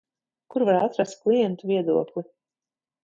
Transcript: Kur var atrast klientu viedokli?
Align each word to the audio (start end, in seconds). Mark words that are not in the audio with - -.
Kur 0.53 0.63
var 0.69 0.77
atrast 0.79 1.19
klientu 1.25 1.69
viedokli? 1.73 2.25